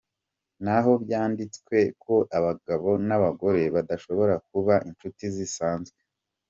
Ntaho 0.63 0.91
byanditswe 1.03 1.77
ko 2.03 2.15
abagabo 2.37 2.89
n’abagore 3.07 3.61
badashobora 3.75 4.35
kuba 4.49 4.75
inshuti 4.89 5.23
zisanzwe. 5.35 5.97